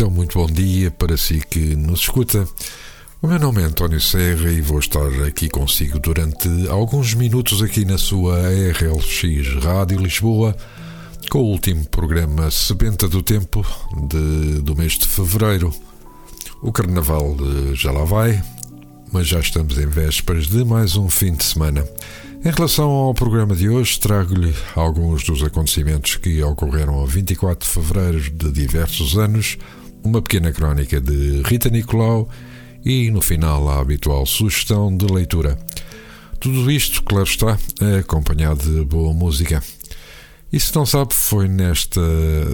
[0.00, 2.48] Então, muito bom dia para si que nos escuta.
[3.20, 7.84] O meu nome é António Serra e vou estar aqui consigo durante alguns minutos aqui
[7.84, 10.56] na sua RLX Rádio Lisboa
[11.28, 13.62] com o último programa Sebenta do Tempo
[14.08, 15.70] de, do mês de Fevereiro.
[16.62, 18.42] O Carnaval eh, já lá vai,
[19.12, 21.86] mas já estamos em vésperas de mais um fim de semana.
[22.42, 27.70] Em relação ao programa de hoje, trago-lhe alguns dos acontecimentos que ocorreram a 24 de
[27.70, 29.58] fevereiro de diversos anos,
[30.02, 32.28] uma pequena crónica de Rita Nicolau
[32.84, 35.58] e, no final, a habitual sugestão de leitura.
[36.38, 37.58] Tudo isto, claro está,
[37.98, 39.62] acompanhado de boa música.
[40.52, 42.00] E se não sabe, foi nesta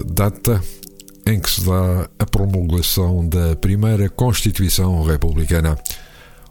[0.05, 0.61] data
[1.25, 5.77] em que se dá a promulgação da primeira Constituição Republicana.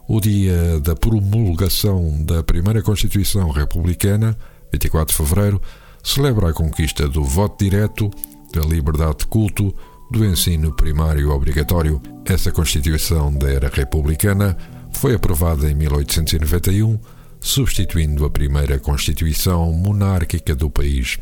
[0.07, 4.37] O dia da promulgação da primeira Constituição Republicana,
[4.71, 5.61] 24 de fevereiro,
[6.03, 8.09] celebra a conquista do voto direto,
[8.53, 9.73] da liberdade de culto,
[10.11, 12.01] do ensino primário obrigatório.
[12.25, 14.57] Essa Constituição da era republicana
[14.91, 16.99] foi aprovada em 1891,
[17.39, 21.17] substituindo a primeira Constituição monárquica do país.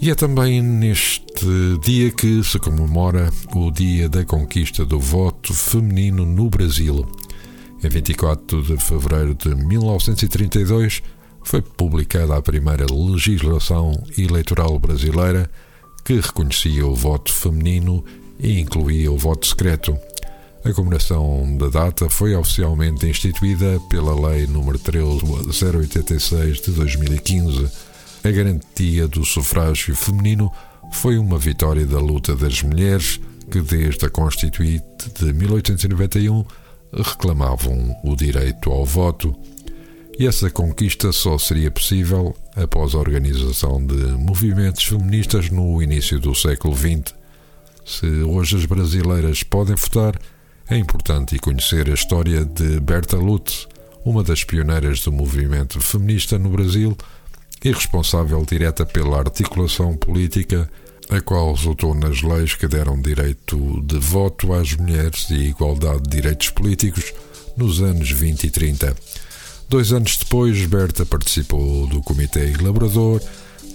[0.00, 1.24] E é também neste
[1.82, 7.06] dia que se comemora o Dia da Conquista do Voto Feminino no Brasil.
[7.82, 11.02] Em 24 de fevereiro de 1932
[11.44, 15.48] foi publicada a primeira legislação eleitoral brasileira
[16.04, 18.04] que reconhecia o voto feminino
[18.38, 19.98] e incluía o voto secreto.
[20.64, 27.70] A comemoração da data foi oficialmente instituída pela Lei nº 13086 de 2015.
[28.22, 30.50] A garantia do sufrágio feminino
[30.92, 36.44] foi uma vitória da luta das mulheres que, desde a Constituinte de 1891,
[36.92, 39.34] reclamavam o direito ao voto.
[40.16, 46.32] E essa conquista só seria possível após a organização de movimentos feministas no início do
[46.34, 47.12] século XX.
[47.84, 50.16] Se hoje as brasileiras podem votar,
[50.70, 53.66] é importante conhecer a história de Berta Lutz,
[54.04, 56.96] uma das pioneiras do movimento feminista no Brasil
[57.64, 60.70] e responsável direta pela articulação política,
[61.10, 66.10] a qual resultou nas leis que deram direito de voto às mulheres e igualdade de
[66.10, 67.12] direitos políticos
[67.56, 68.96] nos anos 20 e 30.
[69.74, 73.20] Dois anos depois, Berta participou do Comitê Elaborador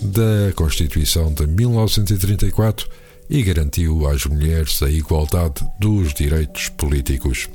[0.02, 2.88] da Constituição de 1934
[3.30, 7.50] e garantiu às mulheres a igualdade dos direitos políticos.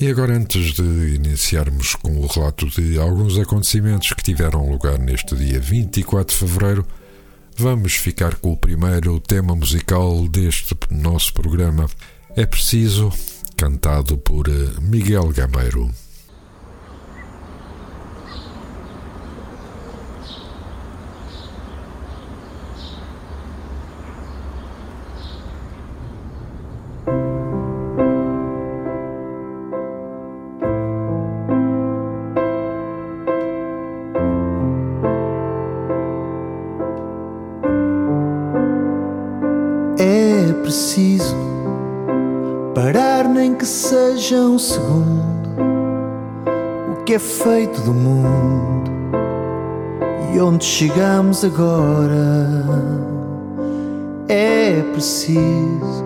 [0.00, 5.36] E agora, antes de iniciarmos com o relato de alguns acontecimentos que tiveram lugar neste
[5.36, 6.86] dia 24 de fevereiro,
[7.54, 11.86] vamos ficar com o primeiro tema musical deste nosso programa.
[12.34, 13.12] É preciso,
[13.58, 14.48] cantado por
[14.80, 15.92] Miguel Gameiro.
[51.38, 52.64] Chegamos agora.
[54.28, 56.04] É preciso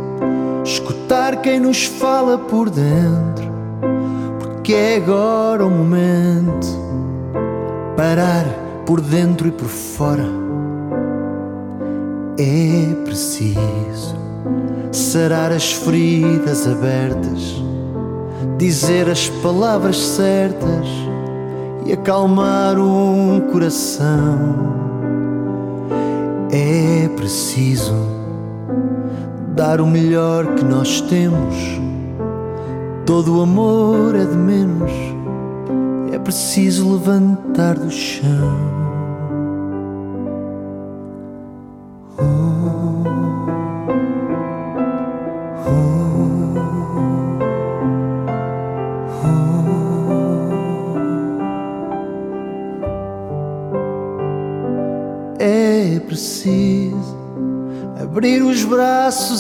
[0.65, 3.51] escutar quem nos fala por dentro,
[4.39, 6.67] porque é agora o momento
[7.97, 8.45] parar
[8.87, 10.27] por dentro e por fora.
[12.39, 14.17] É preciso
[14.91, 17.63] sarar as feridas abertas
[18.59, 20.87] dizer as palavras certas
[21.85, 24.82] e acalmar um coração.
[27.23, 27.95] Preciso
[29.55, 31.55] dar o melhor que nós temos.
[33.07, 34.91] Todo o amor é de menos.
[36.13, 38.59] É preciso levantar do chão.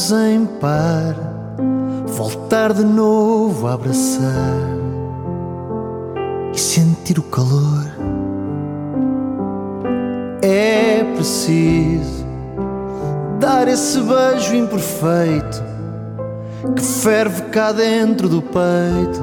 [0.03, 1.15] Braços em par,
[2.07, 4.59] voltar de novo a abraçar
[6.53, 7.87] e sentir o calor.
[10.43, 12.25] É preciso
[13.39, 15.63] dar esse beijo imperfeito
[16.75, 19.23] que ferve cá dentro do peito.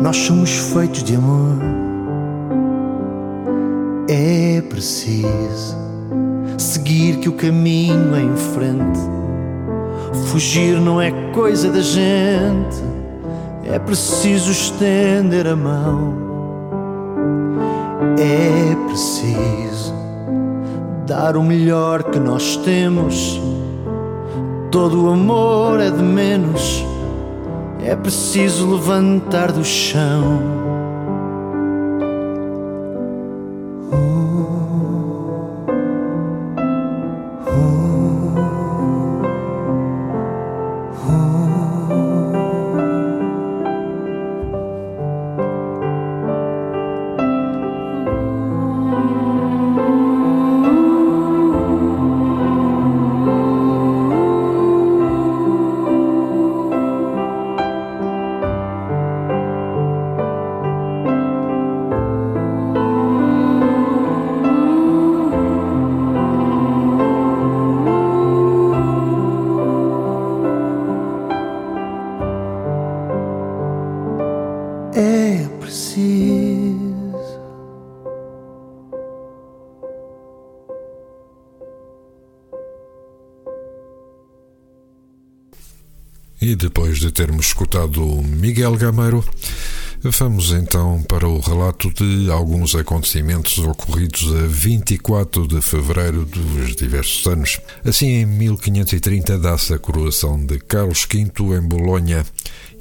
[0.00, 1.58] Nós somos feitos de amor.
[4.08, 5.79] É preciso
[6.60, 9.00] seguir que o caminho é em frente.
[10.26, 12.76] Fugir não é coisa da gente,
[13.64, 16.14] é preciso estender a mão.
[18.18, 19.94] É preciso
[21.06, 23.40] dar o melhor que nós temos.
[24.70, 26.84] Todo o amor é de menos,
[27.82, 30.69] é preciso levantar do chão.
[86.40, 89.22] E depois de termos escutado Miguel Gameiro,
[90.02, 97.26] vamos então para o relato de alguns acontecimentos ocorridos a 24 de fevereiro dos diversos
[97.26, 97.60] anos.
[97.84, 102.24] Assim, em 1530 dá-se a coroação de Carlos V em Bolonha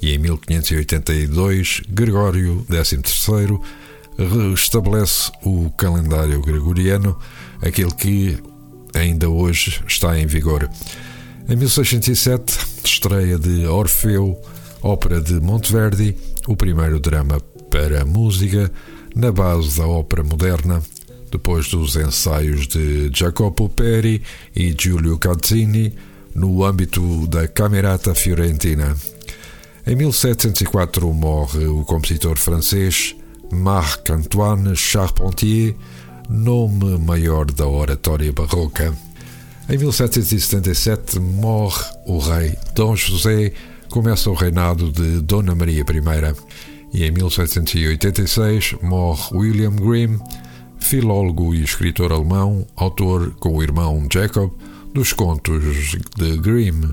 [0.02, 3.60] e em 1582 Gregório XIII
[4.18, 7.20] restabelece o calendário gregoriano,
[7.62, 8.38] aquele que
[8.94, 10.70] ainda hoje está em vigor.
[11.50, 14.40] Em 1607, estreia de Orfeu,
[14.84, 16.16] ópera de Monteverdi,
[16.48, 17.42] o primeiro drama
[17.72, 18.72] para música,
[19.16, 20.80] na base da ópera moderna,
[21.32, 24.22] depois dos ensaios de Jacopo Peri
[24.56, 25.96] e Giulio Cazzini,
[26.36, 28.96] no âmbito da Camerata Fiorentina.
[29.88, 33.16] Em 1704 morre o compositor francês
[33.52, 35.76] Marc-Antoine Charpentier,
[36.30, 39.09] nome maior da oratória barroca.
[39.70, 43.54] Em 1777 morre o rei Dom José,
[43.88, 46.36] começa o reinado de Dona Maria I.
[46.92, 50.18] E em 1786 morre William Grimm,
[50.80, 54.52] filólogo e escritor alemão, autor com o irmão Jacob
[54.92, 56.92] dos contos de Grimm.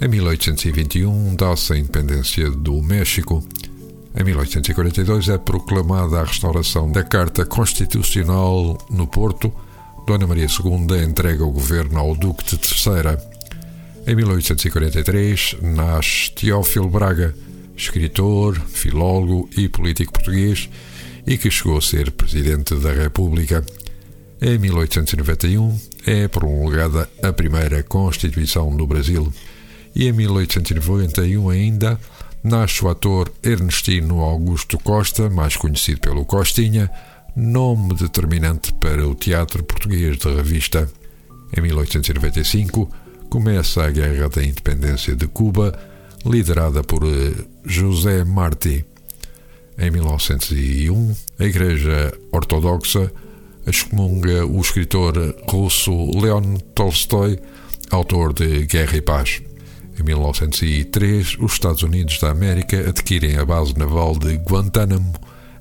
[0.00, 3.40] Em 1821 dá-se a independência do México.
[4.16, 9.52] Em 1842 é proclamada a restauração da Carta Constitucional no Porto
[10.06, 13.20] Dona Maria II entrega o governo ao Duque de Terceira.
[14.06, 17.34] Em 1843 nasce Teófilo Braga,
[17.76, 20.70] escritor, filólogo e político português
[21.26, 23.66] e que chegou a ser Presidente da República.
[24.40, 29.32] Em 1891 é promulgada a primeira Constituição do Brasil.
[29.92, 31.98] E em 1891 ainda
[32.44, 36.88] nasce o ator Ernestino Augusto Costa, mais conhecido pelo Costinha,
[37.36, 40.90] nome determinante para o teatro português de revista.
[41.54, 42.90] Em 1895
[43.28, 45.78] começa a Guerra da Independência de Cuba,
[46.24, 48.84] liderada por eh, José Martí.
[49.78, 53.12] Em 1901, a Igreja Ortodoxa
[53.66, 55.14] excomunga o escritor
[55.46, 57.38] russo Leon Tolstói,
[57.90, 59.42] autor de Guerra e Paz.
[60.00, 65.12] Em 1903, os Estados Unidos da América adquirem a base naval de Guantánamo,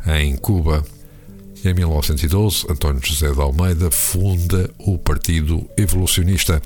[0.07, 0.83] em Cuba.
[1.65, 6.61] Em 1912, António José de Almeida funda o Partido Evolucionista.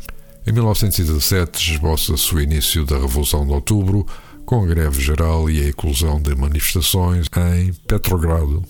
[0.46, 4.06] Em 1917, esboça-se o início da Revolução de Outubro,
[4.46, 7.28] com a greve geral e a eclosão de manifestações
[7.58, 8.62] em Petrogrado.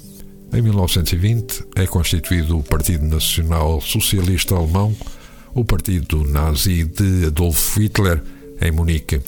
[0.54, 4.96] Em 1920, é constituído o Partido Nacional Socialista Alemão,
[5.56, 8.22] o partido nazi de Adolf Hitler,
[8.62, 9.20] em Munique.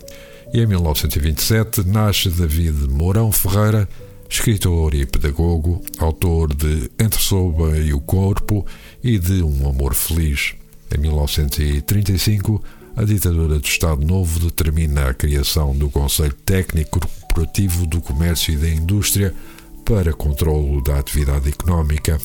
[0.53, 3.89] E em 1927 nasce David Mourão Ferreira,
[4.31, 8.65] escritor e pedagogo, autor de Entre Soba e o Corpo
[9.03, 10.55] e de Um Amor Feliz.
[10.89, 12.63] Em 1935,
[12.95, 18.57] a ditadura do Estado Novo determina a criação do Conselho Técnico Corporativo do Comércio e
[18.57, 19.35] da Indústria
[19.83, 22.17] para controlo da atividade económica.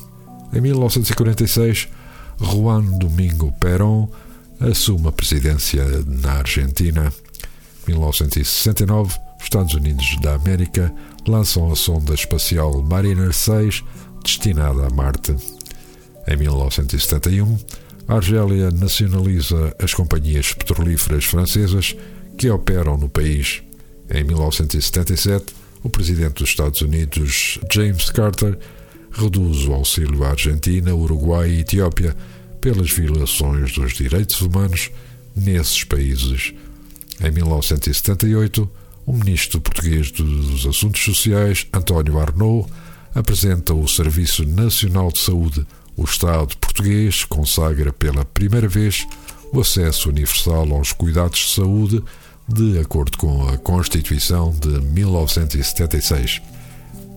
[0.52, 1.88] Em 1946,
[2.40, 4.08] Juan Domingo Perón
[4.60, 7.12] assume a presidência na Argentina.
[7.88, 10.92] 1969, os Estados Unidos da América
[11.26, 13.84] lançam a sonda espacial Mariner 6
[14.22, 15.36] destinada a Marte.
[16.26, 17.58] Em 1971,
[18.08, 21.94] a Argélia nacionaliza as companhias petrolíferas francesas
[22.36, 23.62] que operam no país.
[24.10, 25.46] Em 1977,
[25.82, 28.58] o presidente dos Estados Unidos, James Carter,
[29.12, 32.16] reduz o auxílio à Argentina, Uruguai e Etiópia
[32.60, 34.90] pelas violações dos direitos humanos
[35.34, 36.52] nesses países.
[37.20, 38.68] Em 1978,
[39.06, 42.68] o ministro português dos Assuntos Sociais, António Arnaud,
[43.14, 45.64] apresenta o Serviço Nacional de Saúde.
[45.96, 49.06] O Estado português consagra pela primeira vez
[49.52, 52.02] o acesso universal aos cuidados de saúde,
[52.48, 56.42] de acordo com a Constituição de 1976.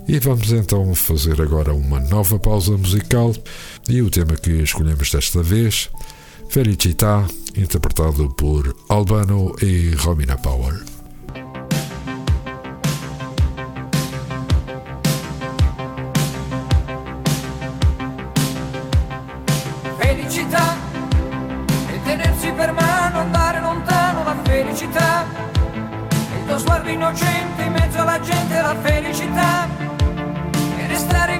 [0.07, 3.33] E vamos então fazer agora uma nova pausa musical
[3.87, 5.89] e o tema que escolhemos desta vez,
[6.49, 10.98] Felicità, interpretado por Albano e Romina Power.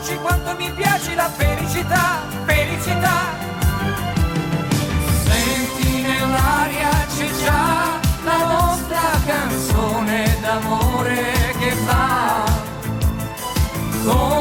[0.00, 3.18] voci quanto mi piace la felicità, felicità.
[5.24, 12.44] Senti nell'aria c'è già la nostra canzone d'amore che fa
[14.04, 14.39] come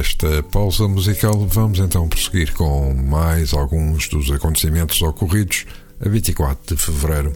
[0.00, 5.66] esta pausa musical, vamos então prosseguir com mais alguns dos acontecimentos ocorridos
[6.00, 7.34] a 24 de fevereiro.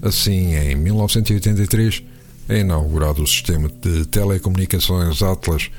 [0.00, 2.02] Assim, em 1983,
[2.48, 5.70] é inaugurado o sistema de telecomunicações Atlas,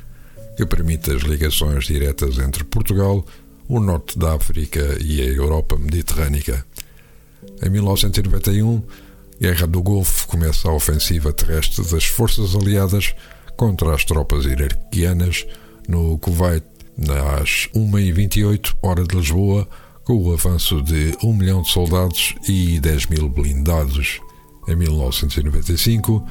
[0.56, 3.26] que permite as ligações diretas entre Portugal,
[3.68, 6.64] o norte da África e a Europa mediterrânica.
[7.64, 8.84] Em 1991,
[9.42, 13.16] Guerra do Golfo começa a ofensiva terrestre das forças aliadas
[13.58, 15.48] contra as tropas iraquianas
[15.88, 16.63] no Kuwait,
[17.39, 19.68] às 1h28, hora de Lisboa,
[20.04, 24.20] com o avanço de 1 milhão de soldados e 10 mil blindados.
[24.68, 26.25] Em 1995,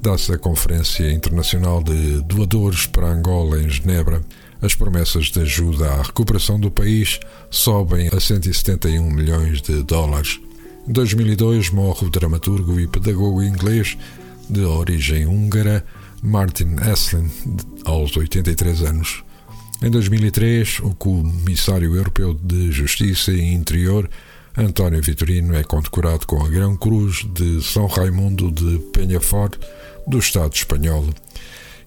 [0.00, 4.22] dá-se a Conferência Internacional de Doadores para Angola em Genebra.
[4.60, 10.40] as promessas de ajuda à recuperação do país sobem a 171 milhões de dólares.
[10.86, 13.96] Em 2002 morre o dramaturgo e pedagogo inglês
[14.50, 15.84] de origem húngara
[16.22, 17.30] Martin Esslin,
[17.84, 19.24] aos 83 anos.
[19.82, 24.10] Em 2003, o Comissário Europeu de Justiça e Interior,
[24.56, 29.56] António Vitorino, é condecorado com a Grão Cruz de São Raimundo de Penhafort
[30.06, 31.06] do Estado espanhol.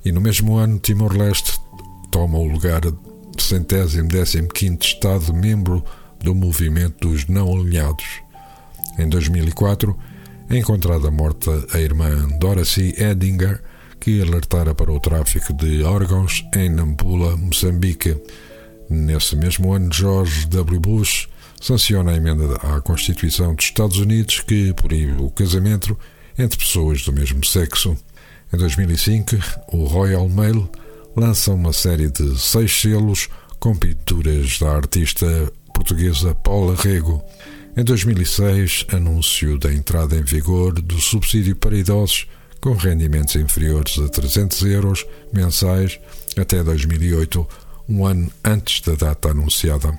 [0.05, 1.59] E no mesmo ano, Timor-Leste
[2.09, 2.81] toma o lugar
[3.37, 5.83] centésimo décimo quinto Estado membro
[6.23, 8.21] do movimento dos não alinhados.
[8.97, 9.97] Em 2004,
[10.49, 13.61] é encontrada morta a irmã Dorothy Edinger,
[14.01, 18.17] que alertara para o tráfico de órgãos em Nampula, Moçambique.
[18.89, 20.79] Nesse mesmo ano, George W.
[20.79, 21.29] Bush
[21.61, 25.95] sanciona a emenda à Constituição dos Estados Unidos que proíbe o casamento
[26.35, 27.95] entre pessoas do mesmo sexo.
[28.51, 29.35] Em 2005,
[29.71, 30.67] o Royal Mail
[31.15, 33.29] lança uma série de seis selos
[33.59, 35.27] com pinturas da artista
[35.75, 37.23] portuguesa Paula Rego.
[37.77, 42.25] Em 2006, anúncio da entrada em vigor do subsídio para idosos
[42.61, 45.99] com rendimentos inferiores a 300 euros mensais
[46.37, 47.45] até 2008,
[47.89, 49.97] um ano antes da data anunciada.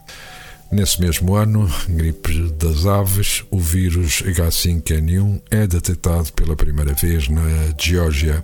[0.70, 7.42] Nesse mesmo ano, gripe das aves, o vírus H5N1 é detectado pela primeira vez na
[7.78, 8.42] Geórgia.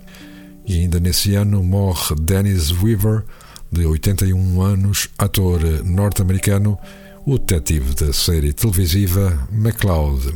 [0.67, 3.25] E ainda nesse ano morre Dennis Weaver,
[3.73, 6.79] de 81 anos, ator norte-americano,
[7.25, 10.35] o detetive da série televisiva McCloud.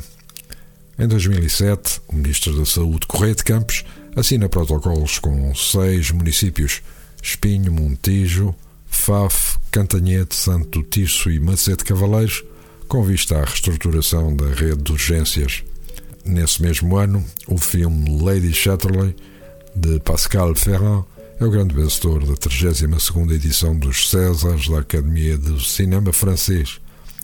[0.98, 3.84] Em 2007, o Ministro da Saúde, Correia de Campos,
[4.14, 6.82] assina protocolos com seis municípios:
[7.22, 8.54] Espinho, Montijo,
[8.86, 12.44] Faf, Cantanhete, Santo Tirso e Macete Cavaleiros,
[12.88, 15.64] com vista à reestruturação da rede de urgências.
[16.24, 19.16] Nesse mesmo ano, o filme Lady Chatterley
[19.74, 21.04] de Pascal Ferrand,
[21.40, 26.78] é o grande vencedor da 32ª edição dos Césares da Academia de Cinema Francês,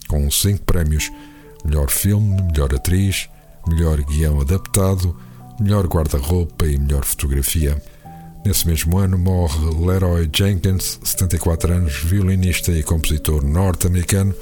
[0.09, 1.13] com cinco prémios:
[1.65, 3.29] melhor filme, melhor atriz,
[3.69, 5.15] melhor guião adaptado,
[5.61, 7.81] melhor guarda-roupa e melhor fotografia.
[8.45, 14.35] Nesse mesmo ano morre Leroy Jenkins, 74 anos, violinista e compositor norte-americano,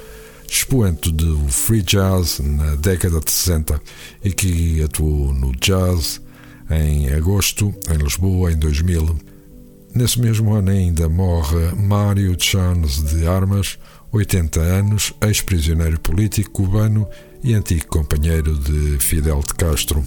[0.48, 3.80] expoente do free jazz na década de 60
[4.22, 6.20] e que atuou no jazz,
[6.70, 9.16] em agosto, em Lisboa, em 2000.
[9.94, 13.78] Nesse mesmo ano ainda morre Mário Chanes de Armas,
[14.12, 17.08] 80 anos, ex-prisioneiro político cubano
[17.42, 20.04] e antigo companheiro de Fidel de Castro.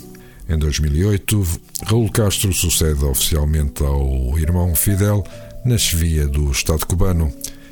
[0.48, 1.46] Em 2008,
[1.86, 5.24] Raul Castro sucede oficialmente ao irmão Fidel
[5.64, 7.32] na chefia do Estado cubano.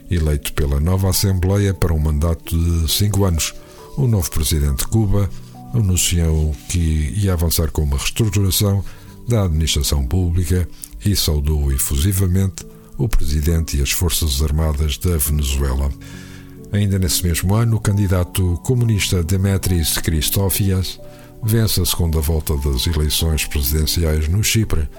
[0.09, 3.53] Eleito pela nova Assembleia para um mandato de cinco anos,
[3.97, 5.29] o novo presidente de Cuba
[5.73, 8.83] anunciou que ia avançar com uma reestruturação
[9.27, 10.67] da administração pública
[11.03, 12.65] e saudou efusivamente
[12.97, 15.91] o presidente e as Forças Armadas da Venezuela.
[16.71, 20.99] Ainda nesse mesmo ano, o candidato comunista Demetris Christofias
[21.41, 24.89] vence a segunda volta das eleições presidenciais no Chipre,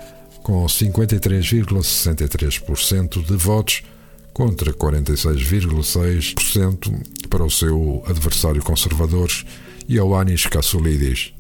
[0.42, 3.82] com 53,63% de votos
[4.32, 9.28] contra 46,6% para o seu adversário conservador
[9.88, 11.34] Ioannis Kassoulidis.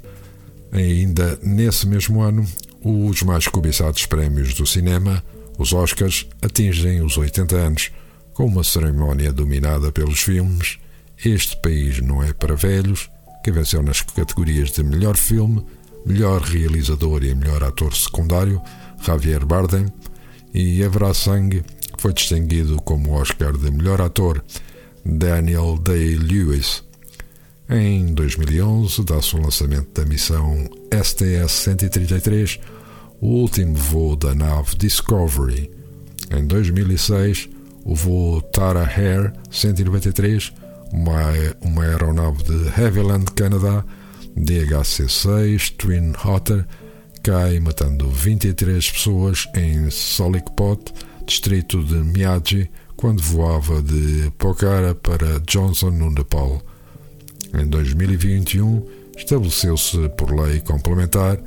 [0.72, 2.44] Ainda nesse mesmo ano,
[2.82, 5.24] os mais cobiçados prémios do cinema,
[5.56, 7.90] os Oscars, atingem os 80 anos,
[8.38, 10.78] com uma cerimónia dominada pelos filmes
[11.24, 13.10] Este País Não É Para Velhos,
[13.42, 15.66] que venceu nas categorias de melhor filme,
[16.06, 18.62] melhor realizador e melhor ator secundário,
[19.04, 19.86] Javier Bardem,
[20.54, 21.64] e Haverá Sangue,
[21.98, 24.44] foi distinguido como Oscar de melhor ator,
[25.04, 26.84] Daniel Day-Lewis.
[27.68, 32.60] Em 2011, dá-se o lançamento da missão STS-133,
[33.20, 35.68] o último voo da nave Discovery.
[36.30, 37.57] Em 2006,
[37.88, 40.52] o voo Tara Air 193,
[40.92, 41.22] uma,
[41.62, 43.82] uma aeronave de Havilland, Canadá,
[44.36, 46.66] DHC-6 Twin Otter,
[47.22, 50.92] cai matando 23 pessoas em Solikpot,
[51.26, 56.60] distrito de Miyagi, quando voava de Pokhara para Johnson, no Nepal.
[57.54, 61.38] Em 2021, estabeleceu-se por lei complementar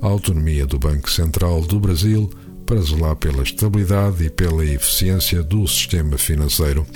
[0.00, 2.30] a autonomia do Banco Central do Brasil
[2.70, 6.86] para zelar pela estabilidade e pela eficiência do sistema financeiro.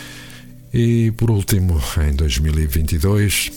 [0.73, 3.51] E, por último, em 2022,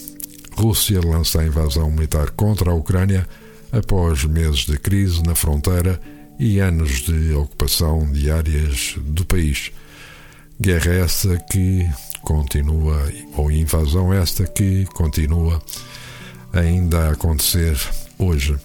[0.53, 3.29] Rússia lança a invasão militar contra a Ucrânia
[3.71, 6.01] após meses de crise na fronteira
[6.39, 9.71] e anos de ocupação de áreas do país.
[10.59, 11.87] Guerra essa que
[12.23, 12.99] continua,
[13.35, 15.61] ou invasão esta que continua
[16.51, 17.77] ainda a acontecer
[18.17, 18.57] hoje.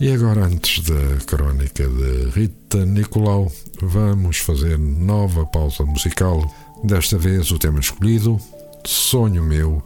[0.00, 6.42] E agora, antes da crónica de Rita Nicolau, vamos fazer nova pausa musical.
[6.82, 8.36] Desta vez o tema escolhido,
[8.84, 9.80] Sonho Meu,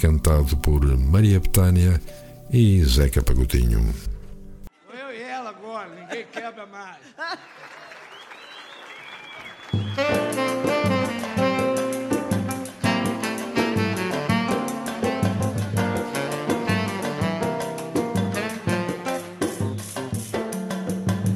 [0.00, 2.00] cantado por Maria Betânia
[2.50, 3.94] e Zeca Pagodinho.
[4.90, 7.02] Eu e ela agora, ninguém quebra mais.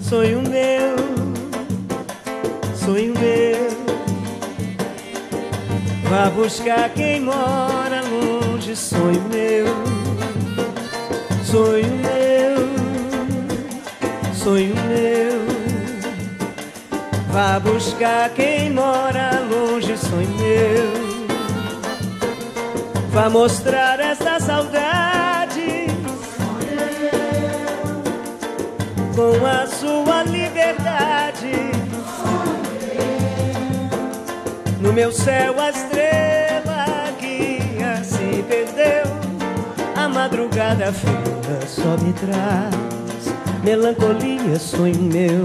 [0.08, 0.96] Sonho meu,
[2.76, 3.66] sonho meu.
[6.08, 9.66] Vá buscar quem mora longe, sonho meu,
[11.44, 12.56] sonho meu,
[14.32, 15.40] sonho meu.
[17.32, 20.86] Vá buscar quem mora longe, sonho meu.
[23.10, 25.35] Vá mostrar essa saudade
[29.16, 31.50] com a sua liberdade.
[34.78, 39.06] No meu céu a estrela guia se perdeu.
[39.96, 45.44] A madrugada fria só me traz melancolia, sonho meu.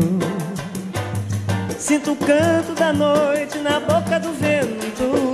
[1.80, 5.32] Sinto o canto da noite na boca do vento.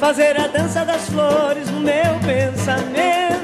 [0.00, 3.41] Fazer a dança das flores no meu pensamento.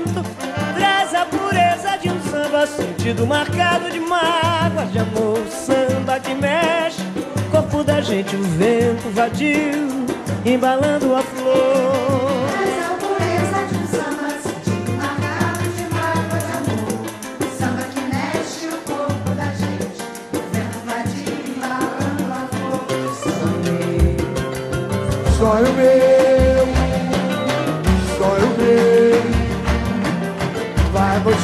[2.49, 5.39] Traz a pureza de um samba, sentido marcado de mágoas de amor.
[5.51, 7.03] Samba que mexe,
[7.51, 10.07] corpo da gente, o vento vadio,
[10.47, 12.49] embalando a flor.
[12.51, 13.29] Traz a pureza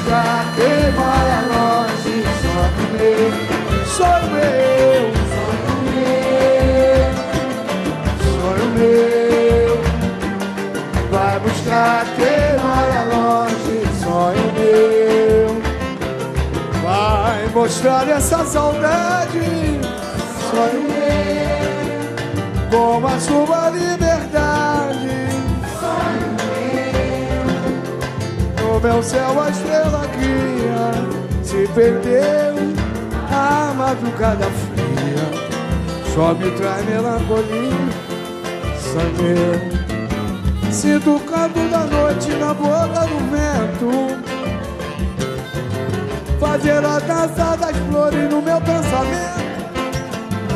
[0.05, 2.17] buscar quem mora longe.
[2.43, 3.31] Sonho meu,
[3.87, 4.25] sonho
[5.95, 6.23] meu,
[8.23, 9.75] sonho meu,
[11.11, 13.77] vai buscar quem mora longe.
[14.03, 15.47] Sonho meu,
[16.83, 19.81] vai mostrar essa saudade.
[20.51, 20.95] Sonho meu
[22.71, 24.24] como a sua liberdade.
[28.85, 30.93] No meu céu a estrela guia
[31.43, 32.55] se perdeu
[33.33, 35.25] a madrugada fria.
[36.15, 37.73] Só me traz melancolia,
[38.79, 39.73] sangue.
[40.71, 43.91] Sinto o canto da noite na boca do vento.
[46.39, 49.45] Fazer a dança das flores no meu pensamento.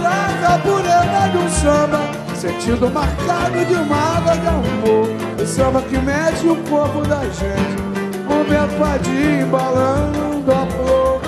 [0.03, 0.99] Traz a pureza
[1.35, 2.01] um samba,
[2.37, 5.09] sentido marcado de uma água de amor.
[5.43, 7.88] O samba que mexe o corpo da gente,
[8.29, 11.21] o vento vadio embalando a flor.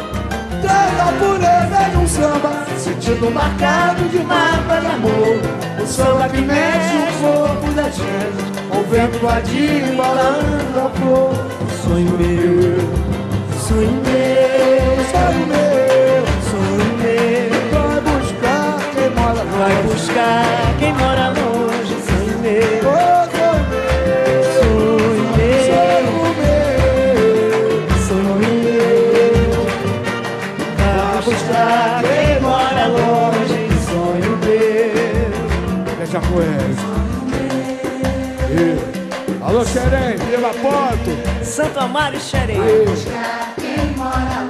[0.62, 5.82] Traz a pureza de um samba, sentido marcado de água de amor.
[5.82, 11.34] O samba que mexe o corpo da gente, o vento vadio embalando a flor.
[11.82, 12.78] Sonho meu,
[13.66, 17.70] sonho meu, Sonho meu, sonho meu.
[17.70, 19.88] vai buscar quem mora Vai longe.
[19.88, 23.10] buscar quem mora longe, sonho meu,
[39.50, 41.44] Alô, Xerém, viva Porto.
[41.44, 42.60] Santo Amaro e Xerém.
[43.56, 44.49] Quem mora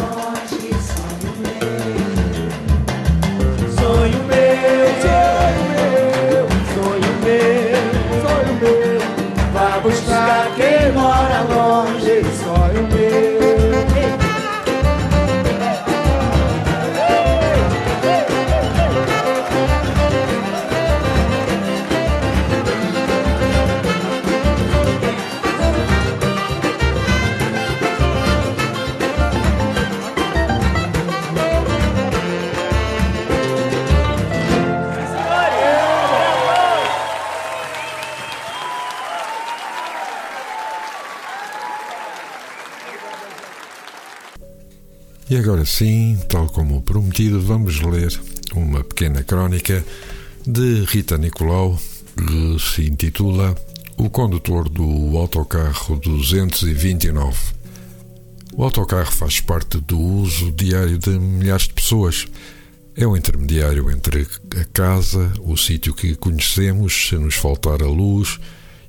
[45.31, 48.21] E agora sim, tal como prometido, vamos ler
[48.53, 49.85] uma pequena crónica
[50.45, 51.79] de Rita Nicolau
[52.17, 53.55] que se intitula
[53.97, 57.39] O condutor do autocarro 229.
[58.55, 62.27] O autocarro faz parte do uso diário de milhares de pessoas.
[62.97, 64.27] É o intermediário entre
[64.61, 68.41] a casa, o sítio que conhecemos, se nos faltar a luz,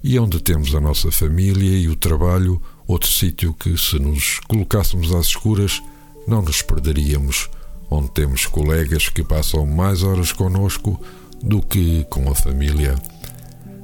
[0.04, 5.14] e onde temos a nossa família e o trabalho Outro sítio que, se nos colocássemos
[5.14, 5.82] às escuras,
[6.32, 7.50] não nos perderíamos,
[7.90, 10.98] onde temos colegas que passam mais horas connosco
[11.44, 12.96] do que com a família.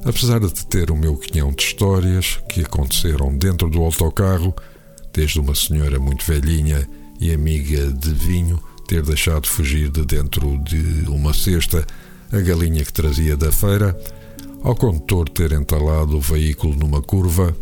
[0.05, 4.55] Apesar de ter o meu quinhão de histórias que aconteceram dentro do autocarro,
[5.11, 6.87] desde uma senhora muito velhinha
[7.19, 11.85] e amiga de vinho ter deixado fugir de dentro de uma cesta
[12.31, 13.99] a galinha que trazia da feira,
[14.63, 17.53] ao condutor ter entalado o veículo numa curva,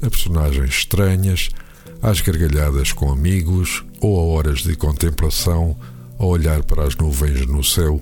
[0.00, 1.50] a personagens estranhas,
[2.02, 5.76] às gargalhadas com amigos ou a horas de contemplação
[6.18, 8.00] a olhar para as nuvens no céu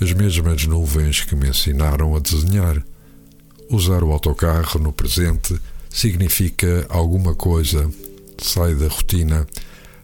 [0.00, 2.82] as mesmas nuvens que me ensinaram a desenhar.
[3.70, 7.90] Usar o autocarro no presente significa alguma coisa,
[8.38, 9.46] sai da rotina,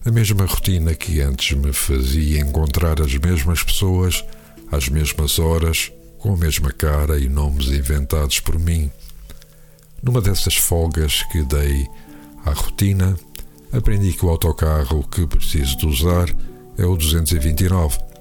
[0.04, 4.24] a mesma rotina que antes me fazia encontrar as mesmas pessoas,
[4.70, 8.90] às mesmas horas, com a mesma cara e nomes inventados por mim.
[10.02, 11.86] Numa dessas folgas que dei
[12.44, 13.16] à rotina,
[13.72, 16.28] aprendi que o autocarro que preciso de usar
[16.76, 18.12] é o 229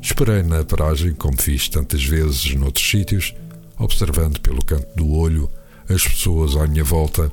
[0.00, 3.34] Esperei na paragem, como fiz tantas vezes noutros sítios,
[3.78, 5.50] observando pelo canto do olho
[5.88, 7.30] as pessoas à minha volta,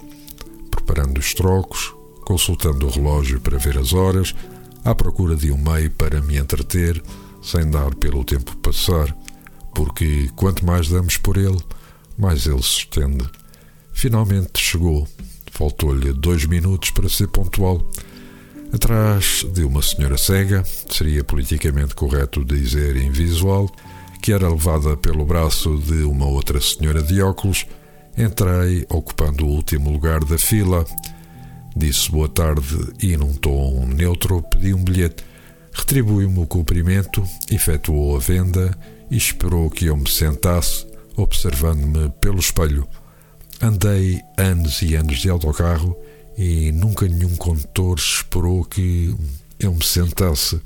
[0.72, 1.94] preparando os trocos,
[2.26, 4.36] consultando o relógio para ver as horas,
[4.84, 7.02] à procura de um meio para me entreter,
[7.42, 9.16] sem dar pelo tempo passar,
[9.74, 11.62] porque quanto mais damos por ele,
[12.18, 13.26] mais ele se estende.
[13.94, 15.08] Finalmente chegou.
[15.56, 17.82] Faltou-lhe dois minutos para ser pontual.
[18.74, 23.74] Atrás de uma senhora cega, seria politicamente correto dizer invisual,
[24.22, 27.66] que era levada pelo braço de uma outra senhora de óculos,
[28.18, 30.84] entrei ocupando o último lugar da fila.
[31.74, 35.24] Disse boa tarde e, num tom neutro, pedi um bilhete.
[35.72, 38.78] Retribuiu-me o cumprimento, efetuou a venda
[39.10, 42.86] e esperou que eu me sentasse, observando-me pelo espelho.
[43.62, 45.96] Andei anos e anos de autocarro
[46.38, 49.16] e nunca nenhum condutor esperou que
[49.60, 50.62] eu me sentasse.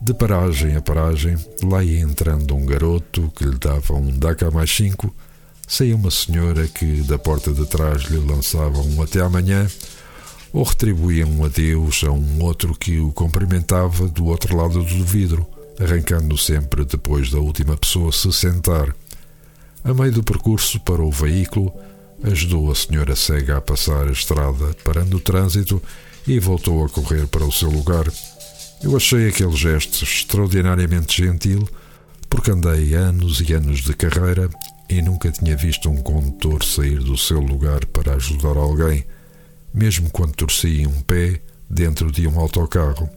[0.00, 4.70] De paragem a paragem, lá ia entrando um garoto que lhe dava um DACA mais
[4.70, 5.14] cinco,
[5.66, 9.66] saía uma senhora que da porta de trás lhe lançava um até amanhã,
[10.52, 15.46] ou retribuía um adeus a um outro que o cumprimentava do outro lado do vidro,
[15.80, 18.94] arrancando sempre depois da última pessoa se sentar.
[19.82, 21.72] A meio do percurso para o veículo,
[22.24, 25.82] ajudou a senhora cega a passar a estrada, parando o trânsito
[26.26, 28.06] e voltou a correr para o seu lugar.
[28.82, 31.68] Eu achei aquele gesto extraordinariamente gentil,
[32.28, 34.48] porque andei anos e anos de carreira
[34.88, 39.04] e nunca tinha visto um condutor sair do seu lugar para ajudar alguém,
[39.72, 43.08] mesmo quando torcia um pé dentro de um autocarro.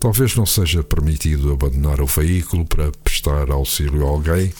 [0.00, 4.52] Talvez não seja permitido abandonar o veículo para prestar auxílio a alguém,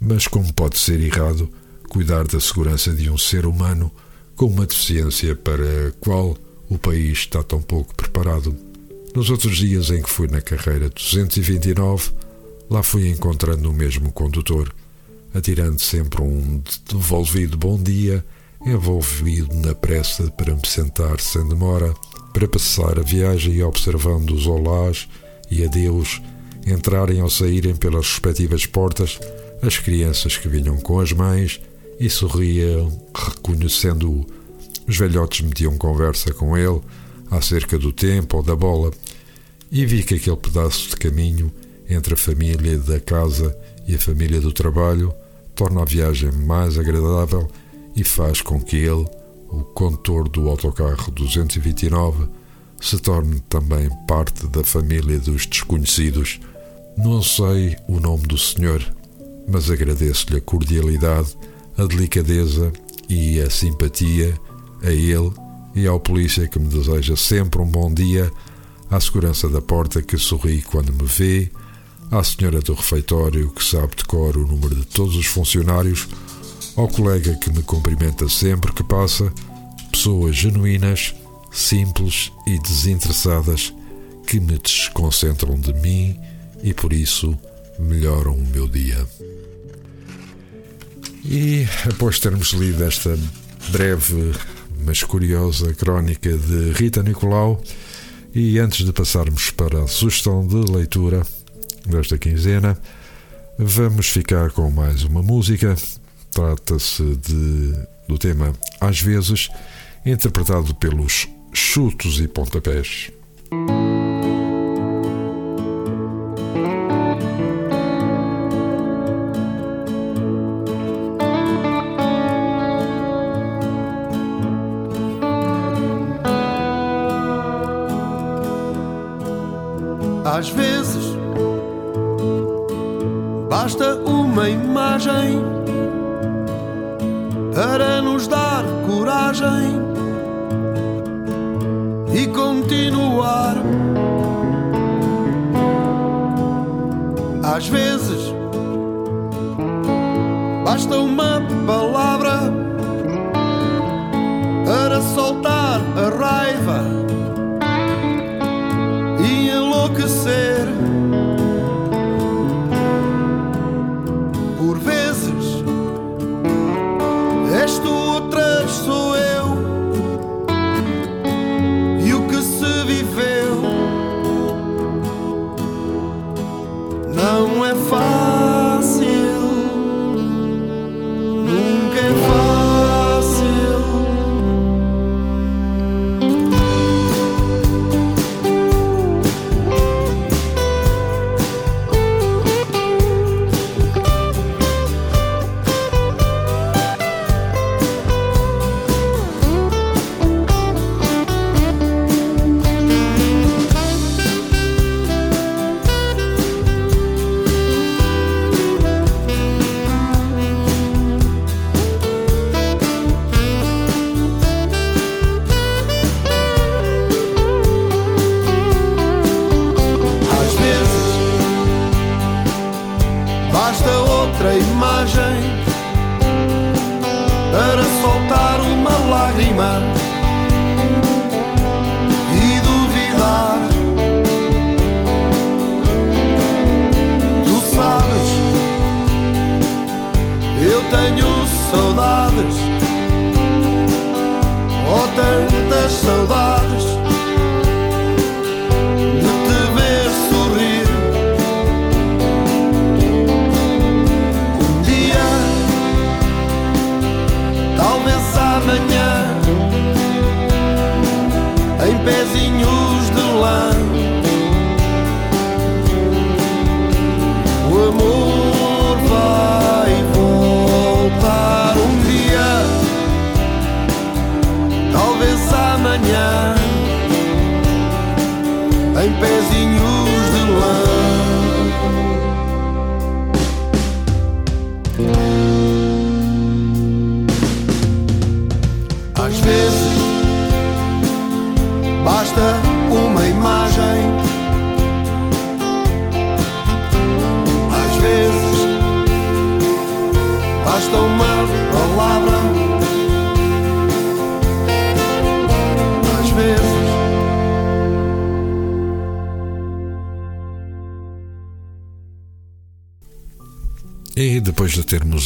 [0.00, 1.48] mas como pode ser errado
[1.92, 3.92] cuidar da segurança de um ser humano
[4.34, 6.34] com uma deficiência para a qual
[6.66, 8.56] o país está tão pouco preparado.
[9.14, 12.12] Nos outros dias em que fui na carreira 229,
[12.70, 14.74] lá fui encontrando o mesmo condutor,
[15.34, 18.24] atirando sempre um devolvido bom dia,
[18.64, 21.92] envolvido na pressa para me sentar sem demora,
[22.32, 25.06] para passar a viagem observando os olás
[25.50, 26.22] e adeus
[26.66, 29.20] entrarem ou saírem pelas respectivas portas
[29.60, 31.60] as crianças que vinham com as mães
[31.98, 34.26] e sorria, reconhecendo-o.
[34.86, 36.80] Os velhotes metiam conversa com ele
[37.30, 38.90] acerca do tempo ou da bola,
[39.70, 41.50] e vi que aquele pedaço de caminho
[41.88, 45.14] entre a família da casa e a família do trabalho
[45.54, 47.48] torna a viagem mais agradável
[47.96, 49.06] e faz com que ele,
[49.48, 52.26] o condutor do autocarro 229,
[52.80, 56.40] se torne também parte da família dos desconhecidos.
[56.96, 58.82] Não sei o nome do senhor,
[59.48, 61.36] mas agradeço-lhe a cordialidade
[61.76, 62.72] a delicadeza
[63.08, 64.38] e a simpatia
[64.82, 65.32] a ele
[65.74, 68.30] e ao polícia que me deseja sempre um bom dia,
[68.90, 71.50] à segurança da porta que sorri quando me vê,
[72.10, 76.08] à senhora do refeitório que sabe de cor o número de todos os funcionários,
[76.76, 79.32] ao colega que me cumprimenta sempre que passa,
[79.90, 81.14] pessoas genuínas,
[81.50, 83.72] simples e desinteressadas
[84.26, 86.18] que me desconcentram de mim
[86.62, 87.36] e por isso
[87.78, 89.06] melhoram o meu dia.
[91.24, 93.16] E após termos lido esta
[93.70, 94.32] breve,
[94.84, 97.62] mas curiosa crónica de Rita Nicolau,
[98.34, 101.22] e antes de passarmos para a sugestão de leitura
[101.86, 102.76] desta quinzena,
[103.56, 105.76] vamos ficar com mais uma música.
[106.32, 107.02] Trata-se
[108.08, 109.48] do tema Às vezes,
[110.04, 113.12] interpretado pelos Chutos e Pontapés.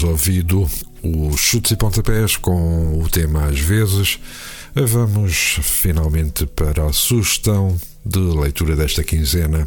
[0.03, 0.69] Ouvido
[1.03, 4.19] os chutes e pontapés com o tema às vezes,
[4.75, 9.67] vamos finalmente para a sugestão de leitura desta quinzena.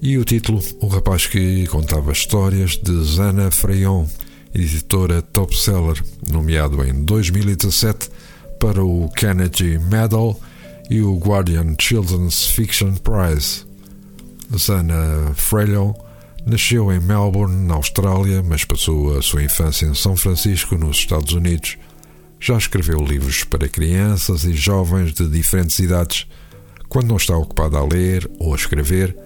[0.00, 4.06] E o título, O Rapaz que Contava Histórias, de Zana Freion,
[4.54, 8.10] editora Top Seller, nomeado em 2017
[8.58, 10.40] para o Kennedy Medal
[10.90, 13.64] e o Guardian Children's Fiction Prize.
[14.56, 15.94] Zana Freion
[16.44, 21.32] Nasceu em Melbourne, na Austrália, mas passou a sua infância em São Francisco, nos Estados
[21.32, 21.78] Unidos.
[22.40, 26.26] Já escreveu livros para crianças e jovens de diferentes idades.
[26.88, 29.16] Quando não está ocupada a ler ou a escrever,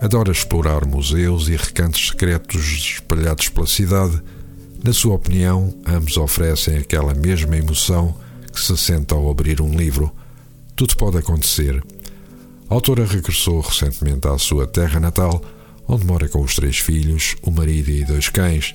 [0.00, 4.20] adora explorar museus e recantos secretos espalhados pela cidade.
[4.82, 8.16] Na sua opinião, ambos oferecem aquela mesma emoção
[8.52, 10.12] que se sente ao abrir um livro.
[10.74, 11.80] Tudo pode acontecer.
[12.68, 15.40] A autora regressou recentemente à sua terra natal
[15.86, 18.74] onde mora com os três filhos, o marido e dois cães.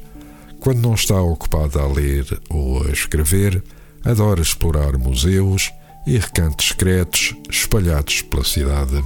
[0.59, 3.63] Quando não está ocupada a ler ou a escrever,
[4.03, 5.71] adora explorar museus
[6.05, 9.03] e recantos secretos espalhados pela cidade.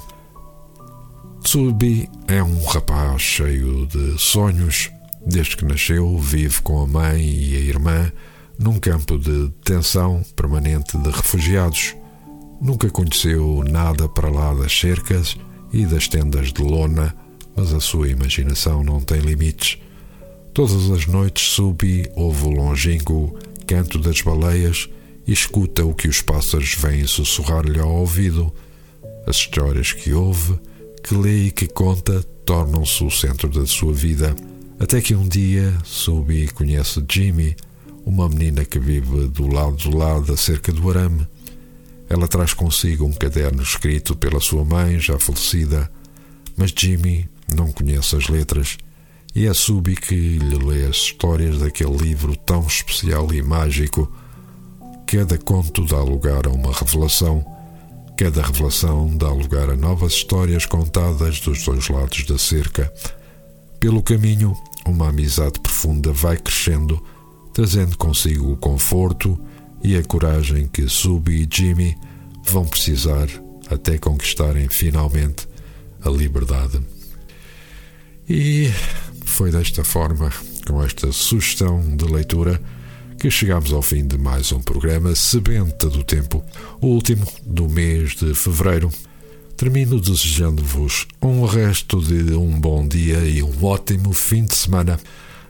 [1.44, 4.90] Tsubi é um rapaz cheio de sonhos.
[5.26, 8.12] Desde que nasceu, vive com a mãe e a irmã
[8.58, 11.96] num campo de detenção permanente de refugiados.
[12.62, 15.36] Nunca conheceu nada para lá das cercas
[15.72, 17.14] e das tendas de lona
[17.56, 19.78] mas a sua imaginação não tem limites.
[20.54, 24.90] Todas as noites Subi ouve o longínquo canto das baleias
[25.26, 28.54] e escuta o que os pássaros vêm sussurrar-lhe ao ouvido.
[29.26, 30.60] As histórias que ouve,
[31.04, 34.36] que lê e que conta tornam-se o centro da sua vida.
[34.80, 37.56] Até que um dia Subi conhece Jimmy,
[38.06, 41.26] uma menina que vive do lado do lado acerca do arame.
[42.10, 45.90] Ela traz consigo um caderno escrito pela sua mãe, já falecida.
[46.56, 48.78] Mas Jimmy não conhece as letras
[49.36, 54.12] e é Subi que lhe lê as histórias daquele livro tão especial e mágico.
[55.08, 57.44] Cada conto dá lugar a uma revelação,
[58.16, 62.94] cada revelação dá lugar a novas histórias contadas dos dois lados da cerca.
[63.80, 67.04] Pelo caminho, uma amizade profunda vai crescendo,
[67.54, 69.40] trazendo consigo o conforto
[69.84, 71.98] e a coragem que Subi e Jimmy
[72.46, 73.28] vão precisar
[73.70, 75.48] até conquistarem finalmente
[76.04, 76.80] a liberdade.
[78.36, 78.74] E
[79.26, 80.32] foi desta forma,
[80.66, 82.60] com esta sugestão de leitura,
[83.20, 86.44] que chegamos ao fim de mais um programa Sebenta do Tempo,
[86.82, 88.90] o último do mês de fevereiro.
[89.56, 95.00] Termino desejando-vos um resto de um bom dia e um ótimo fim de semana.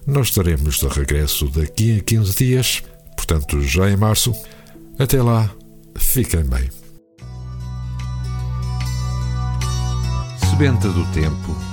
[0.05, 2.83] Nós estaremos de regresso daqui a 15 dias,
[3.15, 4.35] portanto, já em março.
[4.99, 5.49] Até lá,
[5.95, 6.69] fiquem bem.
[10.49, 11.72] Sebenta do Tempo,